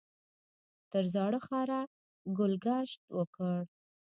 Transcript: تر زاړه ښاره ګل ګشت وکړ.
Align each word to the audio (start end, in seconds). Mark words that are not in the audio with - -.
تر 0.91 1.03
زاړه 1.13 1.39
ښاره 1.47 1.79
ګل 2.37 2.53
ګشت 2.65 2.99
وکړ. 3.17 3.61